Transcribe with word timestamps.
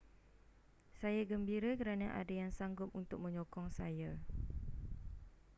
saya 0.99 1.21
gembira 1.31 1.71
kerana 1.79 2.07
ada 2.21 2.33
yang 2.41 2.49
sanggup 2.59 2.89
untuk 3.01 3.19
menyokong 3.25 3.67
saya 3.79 4.11